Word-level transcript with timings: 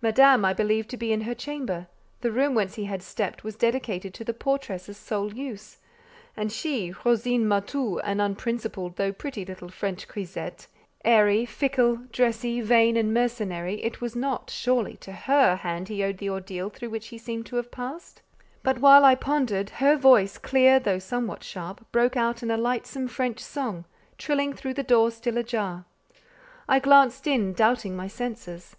Madame 0.00 0.44
I 0.44 0.52
believed 0.52 0.88
to 0.90 0.96
be 0.96 1.12
in 1.12 1.22
her 1.22 1.34
chamber; 1.34 1.88
the 2.20 2.30
room 2.30 2.54
whence 2.54 2.76
he 2.76 2.84
had 2.84 3.02
stepped 3.02 3.42
was 3.42 3.56
dedicated 3.56 4.14
to 4.14 4.22
the 4.22 4.32
portress's 4.32 4.96
sole 4.96 5.34
use; 5.34 5.78
and 6.36 6.52
she, 6.52 6.92
Rosine 7.04 7.48
Matou, 7.48 7.98
an 8.04 8.20
unprincipled 8.20 8.94
though 8.94 9.12
pretty 9.12 9.44
little 9.44 9.68
French 9.68 10.06
grisette, 10.06 10.68
airy, 11.04 11.44
fickle, 11.44 11.96
dressy, 12.12 12.60
vain, 12.60 12.96
and 12.96 13.12
mercenary—it 13.12 14.00
was 14.00 14.14
not, 14.14 14.50
surely, 14.50 14.96
to 14.98 15.10
her 15.10 15.56
hand 15.56 15.88
he 15.88 16.04
owed 16.04 16.18
the 16.18 16.30
ordeal 16.30 16.70
through 16.70 16.90
which 16.90 17.08
he 17.08 17.18
seemed 17.18 17.46
to 17.46 17.56
have 17.56 17.72
passed? 17.72 18.22
But 18.62 18.78
while 18.78 19.04
I 19.04 19.16
pondered, 19.16 19.70
her 19.80 19.96
voice, 19.96 20.38
clear, 20.38 20.78
though 20.78 21.00
somewhat 21.00 21.42
sharp, 21.42 21.90
broke 21.90 22.16
out 22.16 22.40
in 22.40 22.52
a 22.52 22.56
lightsome 22.56 23.08
French 23.08 23.40
song, 23.40 23.84
trilling 24.16 24.52
through 24.52 24.74
the 24.74 24.84
door 24.84 25.10
still 25.10 25.36
ajar: 25.36 25.86
I 26.68 26.78
glanced 26.78 27.26
in, 27.26 27.52
doubting 27.52 27.96
my 27.96 28.06
senses. 28.06 28.76